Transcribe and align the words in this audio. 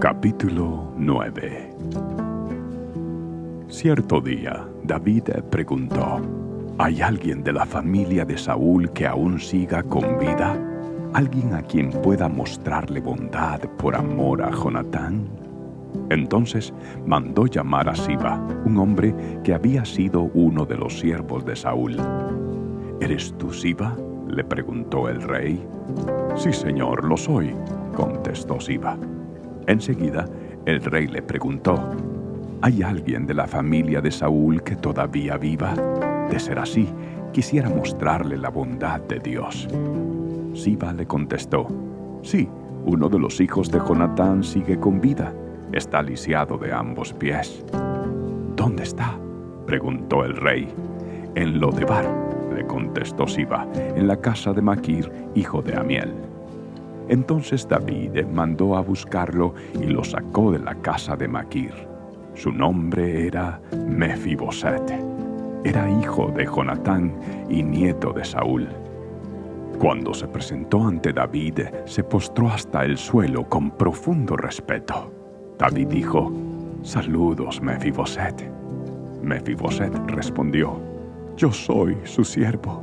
Capítulo 0.00 0.92
9 0.96 1.74
Cierto 3.68 4.20
día, 4.20 4.64
David 4.84 5.24
preguntó, 5.50 6.20
¿hay 6.78 7.02
alguien 7.02 7.42
de 7.42 7.52
la 7.52 7.66
familia 7.66 8.24
de 8.24 8.38
Saúl 8.38 8.92
que 8.92 9.08
aún 9.08 9.40
siga 9.40 9.82
con 9.82 10.16
vida? 10.20 10.56
¿Alguien 11.14 11.52
a 11.52 11.62
quien 11.62 11.90
pueda 11.90 12.28
mostrarle 12.28 13.00
bondad 13.00 13.58
por 13.76 13.96
amor 13.96 14.40
a 14.40 14.52
Jonatán? 14.52 15.28
Entonces 16.10 16.72
mandó 17.04 17.46
llamar 17.46 17.88
a 17.88 17.96
Siba, 17.96 18.40
un 18.66 18.78
hombre 18.78 19.12
que 19.42 19.52
había 19.52 19.84
sido 19.84 20.30
uno 20.32 20.64
de 20.64 20.76
los 20.76 21.00
siervos 21.00 21.44
de 21.44 21.56
Saúl. 21.56 21.96
¿Eres 23.00 23.36
tú 23.36 23.52
Siba? 23.52 23.96
le 24.28 24.44
preguntó 24.44 25.08
el 25.08 25.20
rey. 25.22 25.60
Sí, 26.36 26.52
señor, 26.52 27.02
lo 27.02 27.16
soy, 27.16 27.52
contestó 27.96 28.60
Siba. 28.60 28.96
Enseguida, 29.68 30.24
el 30.64 30.80
rey 30.80 31.06
le 31.06 31.20
preguntó, 31.20 31.78
¿hay 32.62 32.82
alguien 32.82 33.26
de 33.26 33.34
la 33.34 33.46
familia 33.46 34.00
de 34.00 34.10
Saúl 34.10 34.62
que 34.62 34.76
todavía 34.76 35.36
viva? 35.36 35.74
De 36.30 36.38
ser 36.38 36.58
así, 36.58 36.88
quisiera 37.32 37.68
mostrarle 37.68 38.38
la 38.38 38.48
bondad 38.48 38.98
de 39.02 39.18
Dios. 39.18 39.68
Siba 40.54 40.94
le 40.94 41.06
contestó, 41.06 41.68
sí, 42.22 42.48
uno 42.86 43.10
de 43.10 43.18
los 43.18 43.42
hijos 43.42 43.70
de 43.70 43.78
Jonatán 43.78 44.42
sigue 44.42 44.80
con 44.80 45.02
vida, 45.02 45.34
está 45.72 46.00
lisiado 46.00 46.56
de 46.56 46.72
ambos 46.72 47.12
pies. 47.12 47.62
¿Dónde 48.56 48.84
está? 48.84 49.18
preguntó 49.66 50.24
el 50.24 50.34
rey. 50.34 50.66
En 51.34 51.60
Lodebar, 51.60 52.06
le 52.54 52.66
contestó 52.66 53.26
Siba, 53.26 53.68
en 53.74 54.08
la 54.08 54.16
casa 54.16 54.54
de 54.54 54.62
Maquir, 54.62 55.12
hijo 55.34 55.60
de 55.60 55.76
Amiel. 55.76 56.27
Entonces 57.08 57.66
David 57.66 58.24
mandó 58.26 58.76
a 58.76 58.80
buscarlo 58.80 59.54
y 59.80 59.86
lo 59.86 60.04
sacó 60.04 60.52
de 60.52 60.58
la 60.58 60.74
casa 60.76 61.16
de 61.16 61.28
Maquir. 61.28 61.72
Su 62.34 62.52
nombre 62.52 63.26
era 63.26 63.60
Mefiboset. 63.88 64.92
Era 65.64 65.90
hijo 65.90 66.30
de 66.36 66.44
Jonatán 66.44 67.12
y 67.48 67.62
nieto 67.62 68.12
de 68.12 68.24
Saúl. 68.24 68.68
Cuando 69.78 70.12
se 70.12 70.28
presentó 70.28 70.86
ante 70.86 71.12
David, 71.12 71.60
se 71.84 72.04
postró 72.04 72.48
hasta 72.48 72.84
el 72.84 72.98
suelo 72.98 73.48
con 73.48 73.70
profundo 73.70 74.36
respeto. 74.36 75.12
David 75.58 75.88
dijo, 75.88 76.32
Saludos, 76.82 77.60
Mefiboset. 77.60 78.50
Mefiboset 79.22 79.92
respondió, 80.08 80.80
Yo 81.36 81.52
soy 81.52 81.96
su 82.04 82.24
siervo. 82.24 82.82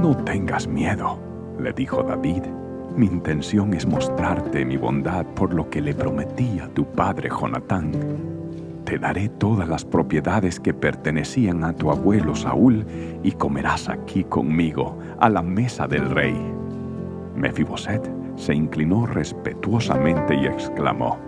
No 0.00 0.16
tengas 0.16 0.66
miedo, 0.66 1.18
le 1.60 1.72
dijo 1.72 2.02
David. 2.02 2.42
Mi 2.98 3.06
intención 3.06 3.74
es 3.74 3.86
mostrarte 3.86 4.64
mi 4.64 4.76
bondad 4.76 5.24
por 5.24 5.54
lo 5.54 5.70
que 5.70 5.80
le 5.80 5.94
prometí 5.94 6.58
a 6.58 6.66
tu 6.66 6.84
padre 6.84 7.28
Jonatán. 7.30 7.92
Te 8.84 8.98
daré 8.98 9.28
todas 9.28 9.68
las 9.68 9.84
propiedades 9.84 10.58
que 10.58 10.74
pertenecían 10.74 11.62
a 11.62 11.72
tu 11.72 11.92
abuelo 11.92 12.34
Saúl 12.34 12.84
y 13.22 13.30
comerás 13.30 13.88
aquí 13.88 14.24
conmigo 14.24 14.98
a 15.20 15.28
la 15.28 15.42
mesa 15.42 15.86
del 15.86 16.10
rey. 16.10 16.34
Mefiboset 17.36 18.02
se 18.34 18.52
inclinó 18.52 19.06
respetuosamente 19.06 20.34
y 20.34 20.46
exclamó, 20.46 21.18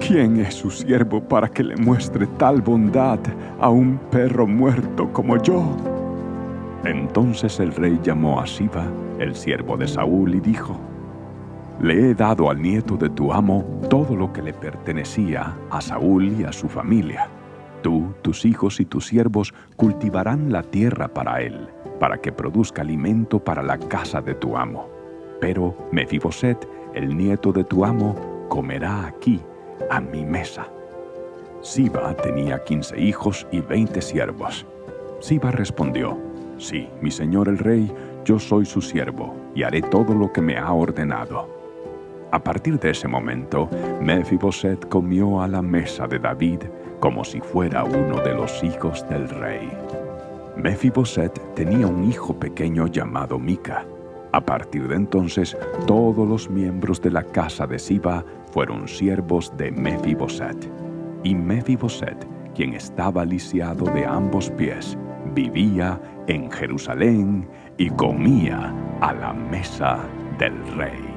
¿Quién 0.00 0.40
es 0.40 0.54
su 0.54 0.72
siervo 0.72 1.20
para 1.20 1.48
que 1.48 1.62
le 1.62 1.76
muestre 1.76 2.26
tal 2.36 2.62
bondad 2.62 3.20
a 3.60 3.70
un 3.70 3.96
perro 4.10 4.44
muerto 4.44 5.12
como 5.12 5.40
yo? 5.40 5.99
Entonces 6.84 7.60
el 7.60 7.74
rey 7.74 8.00
llamó 8.02 8.40
a 8.40 8.46
Siba, 8.46 8.86
el 9.18 9.34
siervo 9.34 9.76
de 9.76 9.86
Saúl, 9.86 10.34
y 10.34 10.40
dijo, 10.40 10.78
Le 11.80 12.10
he 12.10 12.14
dado 12.14 12.48
al 12.50 12.60
nieto 12.60 12.96
de 12.96 13.10
tu 13.10 13.32
amo 13.32 13.64
todo 13.90 14.16
lo 14.16 14.32
que 14.32 14.42
le 14.42 14.54
pertenecía 14.54 15.56
a 15.70 15.80
Saúl 15.80 16.40
y 16.40 16.44
a 16.44 16.52
su 16.52 16.68
familia. 16.68 17.28
Tú, 17.82 18.14
tus 18.22 18.44
hijos 18.44 18.80
y 18.80 18.86
tus 18.86 19.06
siervos 19.06 19.52
cultivarán 19.76 20.52
la 20.52 20.62
tierra 20.62 21.08
para 21.08 21.42
él, 21.42 21.68
para 21.98 22.18
que 22.18 22.32
produzca 22.32 22.82
alimento 22.82 23.38
para 23.38 23.62
la 23.62 23.78
casa 23.78 24.22
de 24.22 24.34
tu 24.34 24.56
amo. 24.56 24.88
Pero 25.40 25.76
Mefiboset, 25.92 26.66
el 26.94 27.16
nieto 27.16 27.52
de 27.52 27.64
tu 27.64 27.84
amo, 27.84 28.46
comerá 28.48 29.06
aquí, 29.06 29.40
a 29.90 30.00
mi 30.00 30.24
mesa. 30.24 30.66
Siba 31.62 32.14
tenía 32.16 32.62
quince 32.64 32.98
hijos 32.98 33.46
y 33.50 33.60
veinte 33.60 34.00
siervos. 34.00 34.66
Siba 35.20 35.50
respondió, 35.50 36.18
Sí, 36.60 36.86
mi 37.00 37.10
señor 37.10 37.48
el 37.48 37.56
rey, 37.56 37.90
yo 38.22 38.38
soy 38.38 38.66
su 38.66 38.82
siervo, 38.82 39.34
y 39.54 39.62
haré 39.62 39.80
todo 39.80 40.14
lo 40.14 40.30
que 40.30 40.42
me 40.42 40.58
ha 40.58 40.70
ordenado. 40.70 41.48
A 42.32 42.38
partir 42.38 42.78
de 42.78 42.90
ese 42.90 43.08
momento, 43.08 43.70
Mefiboset 44.02 44.86
comió 44.90 45.40
a 45.40 45.48
la 45.48 45.62
mesa 45.62 46.06
de 46.06 46.18
David 46.18 46.60
como 47.00 47.24
si 47.24 47.40
fuera 47.40 47.82
uno 47.84 48.20
de 48.20 48.34
los 48.34 48.62
hijos 48.62 49.08
del 49.08 49.26
rey. 49.30 49.70
Mefiboset 50.54 51.32
tenía 51.54 51.86
un 51.86 52.04
hijo 52.04 52.38
pequeño 52.38 52.88
llamado 52.88 53.38
Mica. 53.38 53.86
A 54.32 54.42
partir 54.42 54.86
de 54.86 54.96
entonces, 54.96 55.56
todos 55.86 56.28
los 56.28 56.50
miembros 56.50 57.00
de 57.00 57.10
la 57.10 57.24
casa 57.24 57.66
de 57.66 57.78
Siba 57.78 58.22
fueron 58.52 58.86
siervos 58.86 59.50
de 59.56 59.72
Mefiboset. 59.72 60.70
Y 61.24 61.34
Mefiboset, 61.34 62.28
quien 62.54 62.74
estaba 62.74 63.24
lisiado 63.24 63.86
de 63.86 64.04
ambos 64.04 64.50
pies, 64.50 64.98
vivía 65.34 66.00
en 66.26 66.50
Jerusalén 66.50 67.48
y 67.78 67.88
comía 67.90 68.74
a 69.00 69.12
la 69.12 69.32
mesa 69.32 69.98
del 70.38 70.54
rey. 70.76 71.09